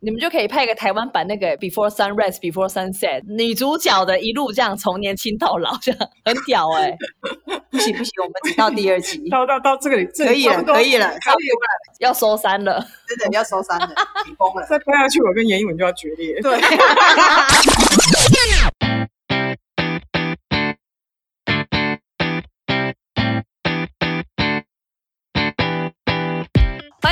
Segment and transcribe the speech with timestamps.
[0.00, 6.94] 你们就可以拍一个台湾版那个 Before Sunrise Before Sunset，女主角的一路这样从年轻到老，这样很屌哎、
[7.70, 11.66] 不行不行，我们只到第二集， 到到到这个里，这可以了，可以了，可以了。
[12.00, 12.84] 要收山了。
[13.08, 13.88] 真的要收山了，
[14.24, 14.66] 紧绷了。
[14.68, 16.38] 再拍下去，我跟严艺文就要决裂。
[16.42, 16.60] 对，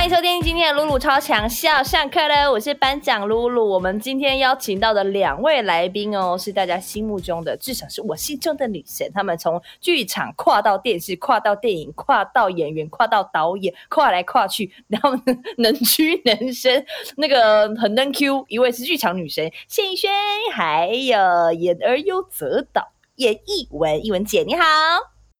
[0.05, 3.67] 迎收听今天的露露超强笑，上课了，我是班长露露。
[3.67, 9.11] 我们今天邀请到的两位来宾哦，是大家心目中的，至少是我心中的女神。
[9.15, 15.09] 她们从剧场跨到电视，跨到电影，跨到演员，跨到导演，跨来跨去，然后
[15.57, 16.85] 能屈能伸，
[17.17, 18.45] 那个很能 Q。
[18.47, 20.11] 一位是剧场女神谢颖轩，
[20.53, 24.63] 还有演而优则导演艺文，艺文姐你好。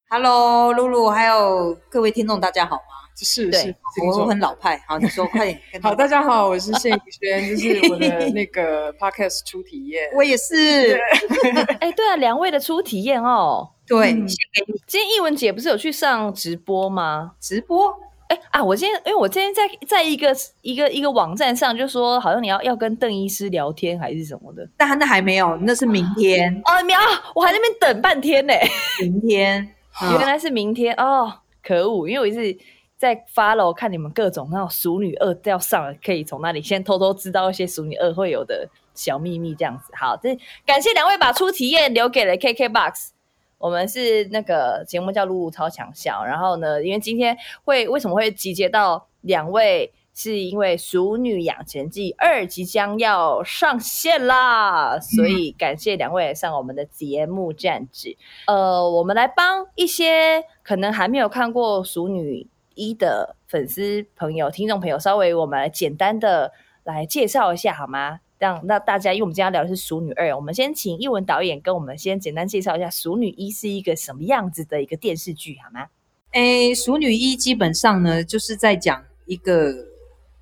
[0.10, 3.05] Hello，露露，还有各位听众，大家好吗？
[3.18, 5.60] 对是是，我很老派，好，你说快点。
[5.82, 10.10] 好，大家好，我是谢宇轩，就是 我的那个 podcast 初体验。
[10.14, 11.00] 我也是，
[11.80, 13.70] 哎，对啊，两位的初体验哦。
[13.88, 17.32] 对，嗯献给你今天艺文姐不是有去上直播吗？
[17.40, 17.94] 直播。
[18.28, 24.68] 哎啊，我今天因为我今天在在一个一个一个网站上就说，好像你要要跟邓医师聊天还是什么的。
[24.76, 27.02] 但那还没有，那是明天，哦，你啊，
[27.34, 28.54] 我还在那边等半天呢。
[29.00, 29.70] 明天。
[30.02, 31.32] 原来是明天哦，
[31.64, 32.10] 可恶！
[32.10, 32.58] 因为我一直
[32.98, 39.92] 在 follow 看你们各种那种熟女二要上了，可以从那里先偷偷知道一些熟女二会有的小秘密，这样子。
[39.96, 43.10] 好，这感谢两位把初体验留给了 KKBOX。
[43.58, 58.16] 我们是那个节目叫《露露超强笑》，然后呢，因为今天会为什么会集结到两位，是因为《熟女养成记二》即将要上线啦，所以感谢两位上我们的节目站址。
[58.48, 66.54] 呃，我们来帮一些可能还没有看过《熟女一》的粉丝朋友、听众朋友，稍微我们来简单的
[66.84, 68.20] 来介绍一下好吗？
[68.38, 75.88] 让那大家，因为我们今天要聊的是《熟女二》，我们先请译文导演跟我们先简单介绍一下《熟女一》是一个什么样子的一个电视剧好吗？
[76.32, 79.74] 诶，《熟女一》基本上呢，就是在讲一个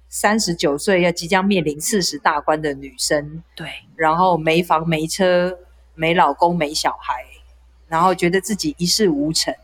[0.09, 5.59] 三十九岁要即将面临四十大关的女生，对，然后没房没车，
[5.93, 7.23] 没老公没小孩，
[7.87, 9.59] 然后觉得自己一事无成，嘿，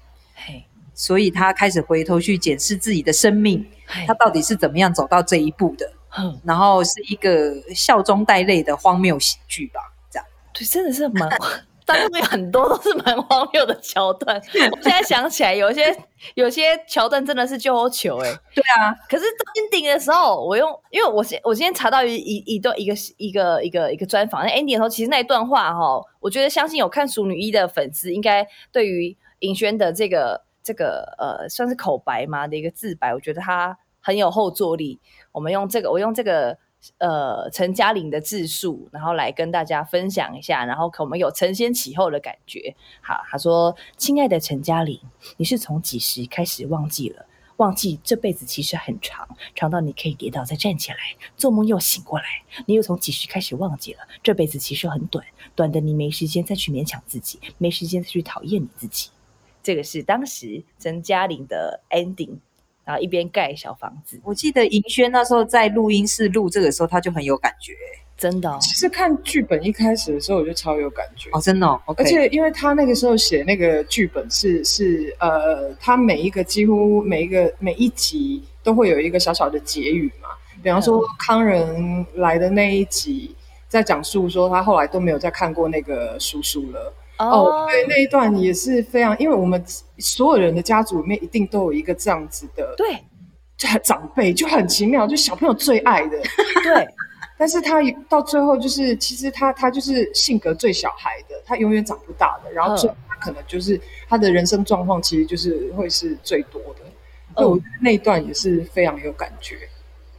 [0.99, 3.65] 所以他开始回头去检视自己的生命，
[4.05, 5.89] 他到底是怎么样走到这一步的。
[6.09, 9.79] 哼，然后是一个笑中带泪的荒谬喜剧吧，
[10.11, 10.25] 这样。
[10.53, 11.29] 对，真的是蛮，
[11.85, 14.35] 当中有很多都是蛮荒谬的桥段。
[14.73, 15.95] 我现在想起来，有些
[16.33, 34.99] 有些桥段真的是救火球哎、对啊，可是到 ending 的时候，我用，因为我先我今天查到一一一段一个一个一个一个专访，那 ending 的时候，其实那一段话哈，我觉得相信有看《熟女一》的粉丝，应该对于尹轩的这个这个呃，算是口白嘛的一个自白，我觉得他很有后坐力。
[35.31, 36.57] 我们用这个，我用这个
[36.97, 42.75] 呃陈嘉玲的自述，然后来跟大家分享一下，然后可我们有承先启后的感觉。
[43.01, 44.99] 好，他说：“亲爱的陈嘉玲，
[45.37, 47.25] 你是从几时开始忘记了？
[47.57, 50.97] 忘记这辈子其实很长，长到你可以跌倒再站起来，
[51.35, 52.23] 做梦又醒过来。
[52.65, 53.99] 你又从几时开始忘记了？
[54.23, 59.09] 这辈子其实很短，短的你没时间再去勉强自己，没时间再去讨厌你自己。”
[59.61, 62.37] 这个是当时陈嘉玲的 ending，
[62.85, 67.73] 然后一边盖小房子，我记得银轩那时候在录音室录这个时候，他就很有感觉
[68.17, 71.29] 真的、哦、其实看剧本一开始的时候，我就超有感觉。
[71.31, 71.65] 哦，真的、
[71.95, 80.27] 而且，因为他那个时候写那个剧本是是呃，他每一个几乎每一个每一集都会有一个小小的结语嘛。
[80.61, 83.33] 比方说康仁来的那一集，
[83.69, 86.93] 在讲述说他后来都没有再看过那个叔叔了。
[87.19, 89.63] 哦，对，那一段也是非常，因为我们
[89.97, 92.99] 所有人的家族里面一定都有一个这样子的对
[93.83, 96.17] 长辈，就很奇妙，就小朋友最爱的。
[96.63, 96.87] 对，
[97.37, 106.85] 但是他到最后就是，其实他他就是性格最小孩的，他永远长不大的，然后最后他可能就是他的人生状况，其实就是会是最多的。
[107.35, 109.57] 所以我觉得那一段也是非常有感觉。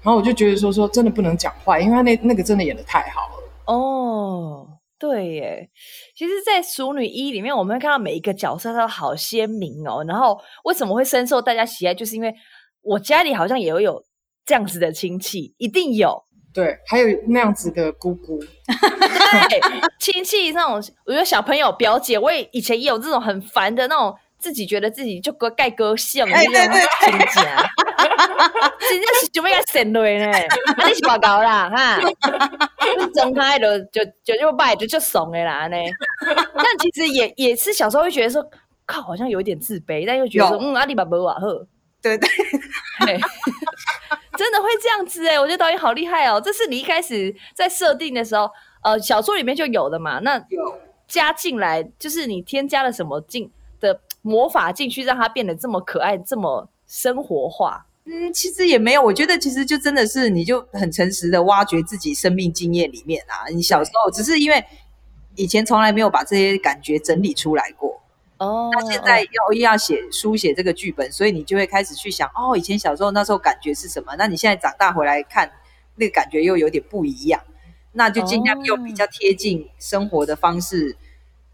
[0.02, 3.74] 然后我就觉得说说真的不能讲坏，因为他那那个真的演的太好了。
[3.74, 4.66] 哦，
[5.00, 5.70] 对耶。
[6.14, 10.04] 其实，在《熟女一》里面，我们会看到每一个角色都好鲜明哦。
[10.06, 12.32] 然后为什么会深受大家喜爱，就是因为
[12.82, 14.04] 我家里好像也会有
[14.44, 16.22] 这样子的亲戚，一定有。
[16.52, 19.60] 对，还有那样子的姑姑，对，
[19.98, 20.74] 亲戚那种，
[21.06, 27.64] 我觉得小朋友、表姐，我也以前也有这种很烦的那种，自己觉得自己就个盖哥像的那种亲戚啊。
[28.88, 30.26] 真正是准备要闪落呢，
[30.76, 35.76] 啊你是报告啦哈，你睁开就就就就摆就就怂的啦呢。
[36.54, 38.44] 但其实也也是小时候会觉得说，
[38.86, 41.66] 靠，好像有一点自卑，但又觉得说，嗯，阿里巴巴瓦赫，
[42.02, 42.28] 对对，
[43.06, 43.18] 嘿
[44.36, 46.40] 真的会这样子哎、我觉得导演好厉害哦。
[46.40, 48.50] 这是你一开始在设定的时候，
[48.82, 50.18] 呃，小说里面就有的嘛。
[50.20, 53.50] 那有加进来，就是你添加了什么进
[53.80, 57.86] 的魔法进去，让它变得这么可爱，这么生活化。
[58.06, 63.46] 嗯，其实也没有，我觉得其实就真的是你就很诚实的挖掘自己生命经验里面啊。
[63.52, 64.64] 你小时候只是因为
[65.36, 68.02] 以前从来没有把这些感觉整理出来过，
[68.38, 74.16] 哦，那现在要要写书写这个剧本，所以你就会开始去想，哦，以前小时候那时候感觉是什么？
[74.16, 75.52] 那你现在长大回来看，
[75.96, 77.40] 那个感觉又有点不一样，
[77.92, 80.96] 那就尽量用比较贴近生活的方式，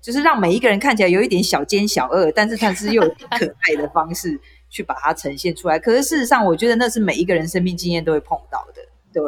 [0.01, 5.79] 就是让每一个人看起来有一点小奸小恶，但是但是又有点可爱的方式去把它呈现出来。
[5.79, 8.83] 可是事实上，我觉得那是每一个人生命经验都会碰到的，
[9.13, 9.23] 对。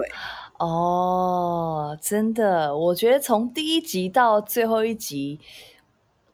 [0.59, 5.39] 哦，真的，我觉得从第一集到最后一集，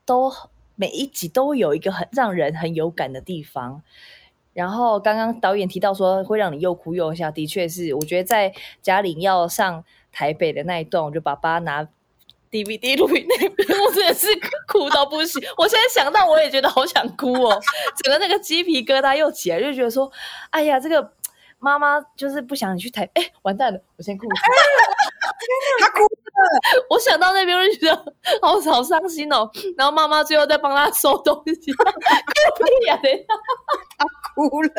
[0.03, 0.31] 都
[0.75, 3.83] 每一集都有一个很让人很有感的地方。
[4.53, 11.87] 然后刚刚导演提到说会让你又哭又笑，的确是，我觉得在嘉玲要上台北的那一段，我就把爸拿
[12.55, 14.27] DVD 录影那边， 我真的是
[14.67, 15.41] 哭到不行。
[15.57, 17.59] 我现在想到，我也觉得好想哭哦，
[18.01, 20.09] 整个那个鸡皮疙瘩又起来，就觉得说，
[20.51, 21.11] 哎呀，这个
[21.59, 24.25] 妈妈就是不想你去台，哎，完蛋了，我先哭。
[25.79, 26.07] 他 哭
[26.89, 29.49] 我想到那边我就觉得好好伤心哦。
[29.77, 31.83] 然后妈妈最后再帮他收东西，哭
[32.63, 32.97] 屁呀！
[33.01, 33.23] 等一下
[34.35, 34.69] 哭了，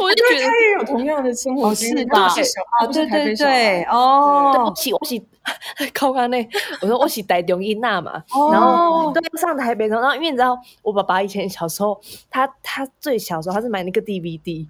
[0.00, 2.28] 我就觉得他也有同样的生活哦经历，是吧？
[2.28, 2.60] 是小，
[2.92, 6.46] 对对对，哦对，我是我是靠刚那，
[6.82, 8.50] 我说我是台中一娜嘛，哦。
[8.52, 14.66] 然后对上台北，然后因为你知道我爸爸以前小时候，他他最小时候他是买那个 DVD，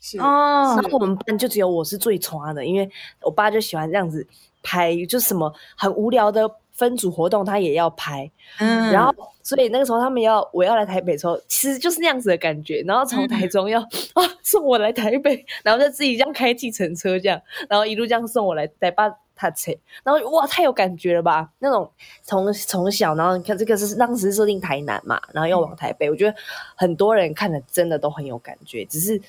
[0.00, 0.18] 是。
[0.20, 0.78] 哦。
[0.80, 2.88] 然后我们班就只有我是最传的，因为
[3.22, 4.24] 我爸就喜欢这样子
[4.62, 9.12] 拍，就什么很无聊的分组活动他也要拍，嗯然后，
[9.42, 12.82] 所以那个时候他们要我要来台北的时候，其实就是那样子的感觉。
[12.86, 19.72] 然后从台中要、啊 送我来台北，然后就自己这样开计程车这样，然后一路这样送我来台北他车，
[20.04, 21.50] 然后哇太有感觉了吧？
[21.58, 21.90] 那种
[22.22, 26.36] 从从小，然后你看这个是当时设定台南嘛，然后又往台北，我觉得
[26.76, 29.20] 很多人看的真的都很有感觉，只是。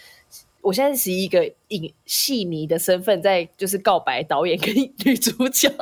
[0.69, 5.73] 我现在是一个影戏迷的身份，在就是告白导演跟女主角，啊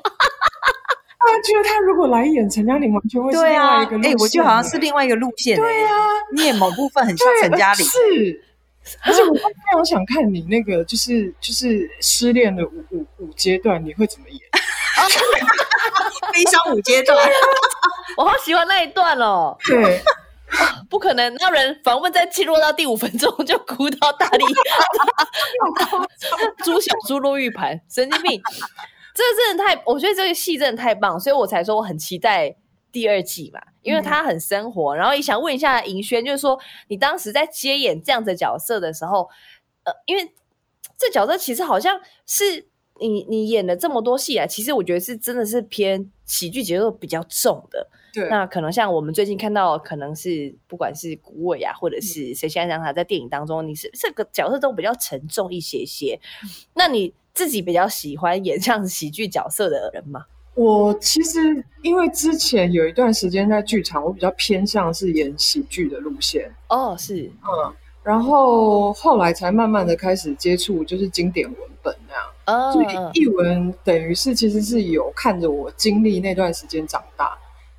[1.44, 5.92] 觉得他如果来演陈嘉玲，完全会是另外一个路哎，我觉得好像是另外一个路线，对啊，
[6.34, 8.44] 你演某部分很像对陈嘉玲，是。
[9.04, 14.40] 而且我会非常想看你那个，就是就是失恋的五五五阶段，你会怎么演？
[16.32, 17.30] 悲伤五阶段，
[18.16, 19.58] 我好喜欢那一段哦。
[19.66, 20.02] 对，
[20.90, 24.46] 不可能让人访问在进入到第五分钟就哭到大力，
[26.64, 28.42] 猪小猪落玉盘，神经病！
[29.14, 32.56] 这真的太，我觉得这个戏真的太棒，所以我才说我很期待
[32.92, 34.96] 第二季嘛，因为它很生活。
[34.96, 39.28] 然后也想问一下银轩，就是说你当时在接演这样的角色的时候，
[39.84, 40.34] 呃，因为
[40.98, 42.68] 这角色其实好像是
[43.00, 47.90] 你你演了这么多戏啊，其实我觉得是真的是偏喜剧节奏比较重的。
[48.18, 56.20] 对，那可能像我们最近看到，可能是不管是古伟啊，或者是谁现在让他在电影当中，你是这个角色都比较沉重一些些。
[56.74, 60.26] 那你自己比较喜欢演这样子喜剧角色的人吗？
[60.56, 67.72] 我其实因为之前有一段时间在剧场，我比较偏向是演喜剧的路线，哦，是嗯，
[68.02, 72.24] 然后后来才慢慢的开始接触就是经典文本那样。
[72.48, 72.88] 哦所以
[73.20, 77.37] 译文等于是其实是有看着我经历那段时间长大。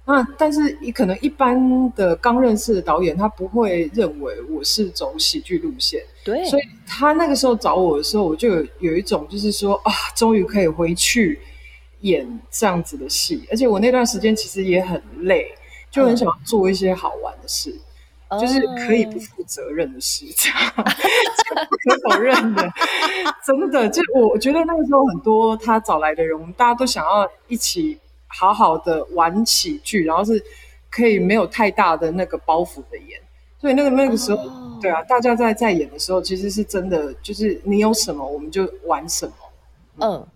[0.09, 11.39] 那但是可能一般的刚认识的导演，他不会认为我是走喜剧路线，对，所以他那个时候找我的时候，我就有有一种就是说啊，终于可以回去
[12.01, 15.47] 演这样子的戏，而且我那段时间其实也很累，
[15.91, 17.73] 就很想要做一些好玩的事。
[18.39, 22.71] 就是可以不负责任的事，这样这不可否认的，
[23.43, 27.99] 真的，就我我觉得那个时候很多他找来的人，我们大家都想要一起
[28.29, 30.43] 好好的玩喜剧，然后是
[30.91, 33.21] 可以没有太大的那个包袱的演，
[33.61, 39.35] 所以那个那个时候，哦对啊，大家在在演的时候，其实是真的，就是你有什么我们就玩什么，
[40.07, 40.27] 嗯，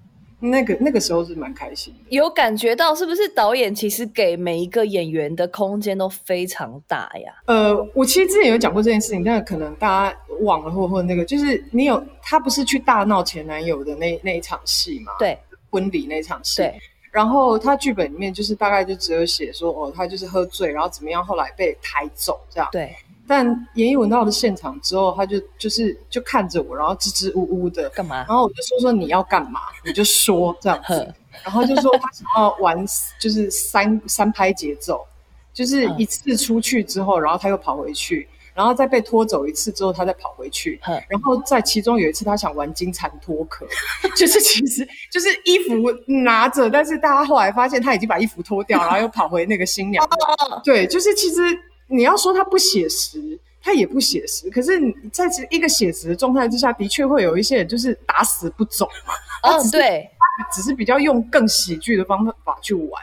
[0.40, 2.00] 那个那个时候是蛮开心的。
[2.08, 7.32] 有感觉到是不是导演其实给每一个演员的空间都非常大呀？
[7.46, 15.38] 呃，我其实之前有讲过这件事情，但可能大家忘了，或或那个，就是你有他不是去大闹前男友的那那一场戏嘛？，对
[15.70, 16.56] 婚礼那场戏。
[16.56, 16.74] 对，
[17.12, 22.66] 然后他剧本里面就是大概就只有写说，哦，他就是喝醉，然后怎么样，后来被抬走这样。
[22.72, 22.96] 对，
[23.28, 28.16] 但严艺文到了现场之后，他就就是就看着我，然后支支吾吾的，干嘛？
[28.16, 28.26] 然？
[28.28, 31.14] 后我就说说你要干嘛，你就说这样子，
[31.44, 32.82] 然后就说他想要玩
[33.20, 35.06] 就是三三拍节奏，
[35.52, 43.66] 就是一次出去之后，然后他又跑回去，然后再被拖走一次之后，他再跑回去， 然后在其中有一次他想玩金蝉脱壳，
[44.16, 45.74] 就是其实就是衣服
[46.22, 50.06] 拿着，但是大家后来发现他已经把衣服脱掉，然后又跑回那个新娘。
[50.64, 51.40] 对，就是其实
[51.86, 54.50] 你要说他不写实，他也不写实。
[54.50, 59.14] 可是你在这一个写实的状态之下，的确会有一些人就是打死不走嘛，
[59.50, 60.08] 嗯，对，
[60.52, 63.02] 只是比较用更喜剧的方法去玩。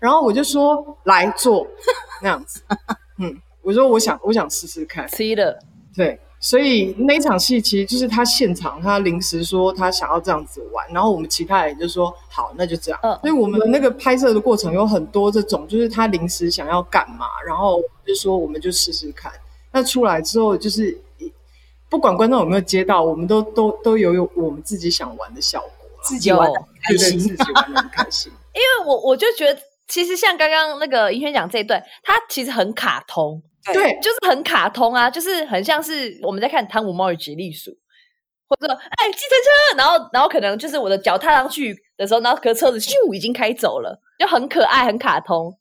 [0.00, 1.64] 然后我就说来做
[2.20, 2.60] 那样子，
[3.18, 5.58] 嗯，我说我想我想试试看，C 了，
[5.94, 13.00] 对，所以那一场戏其实就是他现场，他临时说他想要这样子玩，然后我们其他人就说好，那就这样。
[13.02, 19.32] 嗯所以我们那个拍摄的过程有很多这种，就是他临时想要干嘛，然后就说我们就试试看。
[19.72, 21.00] 那出来之后，就是
[21.88, 25.70] 不管观众有没有接到，我们都都都有有我们自己想玩的效果，
[26.02, 27.28] 自己玩的开心自。
[27.28, 28.32] 己玩的很开心。
[28.54, 37.70] 因为我我就觉得，其实像刚刚那个银轩讲这一段，它其实很卡通，对，就是很卡通啊，就是很像是我们在看《汤姆猫与吉利鼠》，
[38.48, 45.56] 或者哎计程车，然后然后可能就是我的脚踏上去的时候，然后可车子咻已经开走了，就很可爱，很卡通。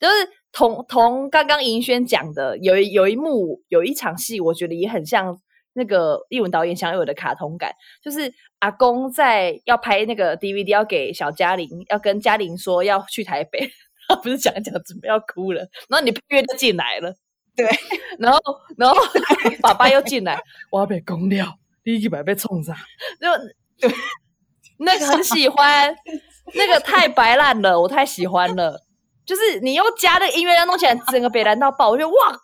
[0.00, 0.14] 就是
[0.52, 5.38] 同同刚刚银轩讲的，有一有一幕有一场戏，我觉得也很像
[5.74, 13.70] 那个译文导演想有的卡通感，就是阿公在要拍那个 DVD 要给小嘉玲，要跟嘉玲说要去台北，
[14.08, 17.14] 他不是讲一讲准备要哭了，然后你配乐就进来了。
[17.68, 17.78] 对，
[18.18, 18.40] 然后
[18.76, 18.96] 然后
[19.60, 20.38] 爸爸又进来，
[20.70, 21.46] 我要被攻掉，
[21.82, 22.74] 第一百被冲上，
[23.20, 23.94] 就对，
[24.78, 25.94] 那个很喜欢，
[26.54, 28.80] 那个太白烂了，我太喜欢了。
[29.26, 32.36] 就是你又加那个音乐，要弄起来整个北蓝到爆，我觉得哇，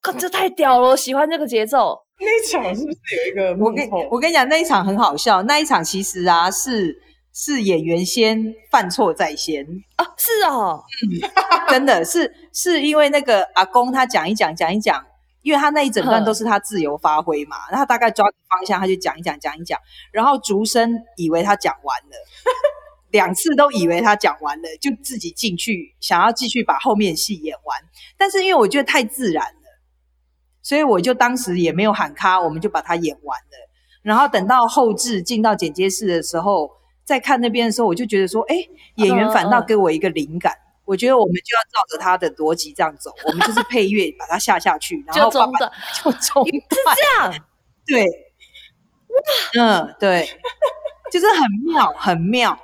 [0.00, 1.98] 靠这太屌了，我喜欢这个节奏。
[2.18, 5.42] 那一场是不是有一个我跟我跟你讲，那一场很好笑。
[5.42, 6.96] 那一场其实啊，是
[7.38, 9.62] 是演员先犯错在先，
[9.96, 10.82] 啊，是哦，
[11.68, 15.04] 真的是是因为那个阿公他讲一讲讲一讲，
[15.42, 19.78] 因为他那一整段都是他自由发挥嘛，然后他大概抓个方向他就讲一讲讲一讲，
[20.12, 22.16] 然后竹生以为他讲完了。
[23.12, 27.78] 两次都以为他讲完了，就自己进去想要继续把后面戏演完，
[28.16, 29.80] 但是因为我觉得太自然了，
[30.62, 33.68] 所以我就当时也没有喊卡，我们就把它演完了。
[34.02, 36.70] 然后等到后置进到剪接室的时候，
[37.06, 38.56] 再看那边的时候，我就觉得说，哎，
[38.96, 40.52] 演员反倒给我一个灵感。
[40.84, 45.72] 我觉得我们就要照着他的逻辑这样走， 我们就是配乐把它下下去，然后中断，
[46.04, 47.34] 就中是，这样。
[47.86, 48.04] 对，
[49.58, 50.28] 嗯，对，
[51.10, 52.56] 就是很妙，很妙。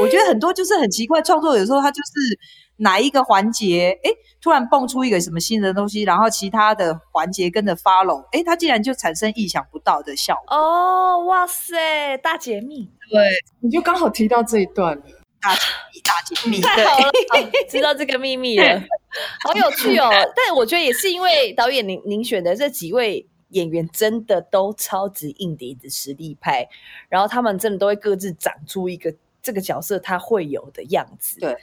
[0.00, 2.38] 我觉得很多就是很奇怪，创作有时候他就是
[2.78, 10.56] 哪一个环节，哎，突然蹦出一个什么新的东西，然后其他的环节跟着 follow，哎，它竟然就产生意想不到的效果。
[10.56, 13.20] 哦，哇塞，大解密，对
[13.60, 15.02] 你就刚好提到这一段了。
[15.40, 18.82] 大解密，大解密，太 好了，啊 知道这个秘密了，
[19.42, 20.10] 好有趣哦。
[20.34, 26.68] 但我觉得也是因为导演您您选的这几位演员真的都超级硬底子实力派，
[27.08, 31.40] 然后他们真的都会各自长出一个这个角色他会有的样子。
[31.40, 31.56] 对。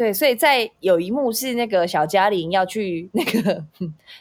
[0.00, 3.62] 对，所以在有一幕是那个小嘉玲要去那个，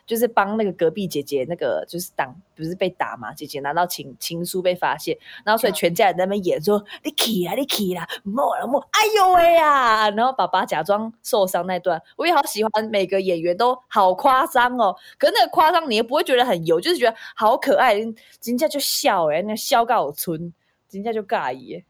[0.05, 3.33] 就是帮那个隔壁姐姐那个就是挡，不是被打嘛？
[3.33, 14.93] 姐姐拿到情情书被发现，然后所以全家人在那边演说：“你起啦，你起啦，莫了莫，哎呦喂呀！”然后爸爸假装受伤那段，我也好喜欢，每个演员都好夸张哦。
[15.17, 20.53] 可是那个夸张你也不会觉得很油，就是觉得好可爱，人家就笑哎，那笑告村，
[20.91, 21.81] 人家就尬意。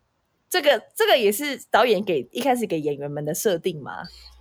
[0.50, 3.94] 这个这个也是导演给一开始给演员们的设定嘛？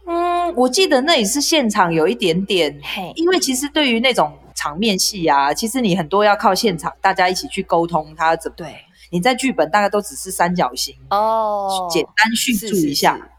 [0.07, 8.75] 嗯，我记得那也是现场有一点点，嘿，因为其实对于那种场面戏啊，其实你很多要靠现场大家一起去沟通，它怎么对
[9.11, 13.13] 你在剧本大概都只是三角形，哦，简单叙述一下。
[13.13, 13.31] 是是是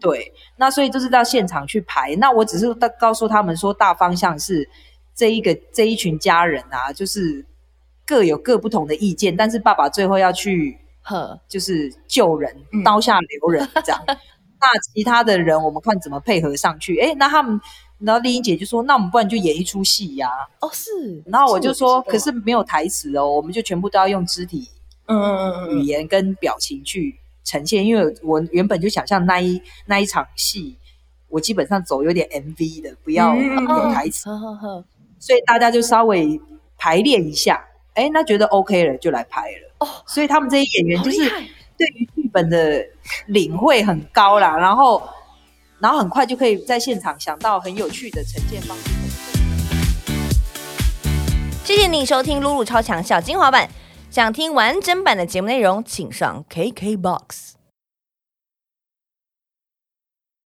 [0.00, 2.16] 对，那所以就是到现场去排。
[2.16, 4.68] 那我只是告告诉他们说，大方向是
[5.14, 7.46] 这一个这一群家人啊，就是
[8.04, 12.82] 各有各不同的意见，但是爸爸最后要去呵，就是救人，嗯。
[12.84, 14.00] 刀下留人这样。
[14.06, 16.96] 那其他的人我们看怎么配合上去。
[17.00, 17.60] 哎，那他们，
[17.98, 20.30] 然后丽英姐就说，那我们不然就演一出戏呀、
[20.60, 24.68] 哦是，然后我就说，可是没有台词哦，我们就全部都要用肢体
[25.06, 25.84] 嗯嗯嗯语嗯。
[25.84, 30.76] 言跟表情去呈现，因为我原本就想象那一那一场戏，
[31.28, 34.84] 我基本上走有点 MV 的，不要嗯有台词，呵呵呵，
[35.18, 36.40] 所以大家就稍微
[36.78, 39.71] 排练一下，哎，那觉得 OK 了就来拍了。
[39.82, 41.18] 哦，所以他们这些演员就是
[41.76, 42.84] 对于剧本的
[43.26, 45.02] 领会很高啦，然后
[45.80, 48.84] 然后很快就可以在现场想到很有趣的呈现方式。
[51.64, 53.68] 谢谢你收听露露超强小精华版。
[54.10, 57.52] 想听完整版的节目内容，请上 KKBOX。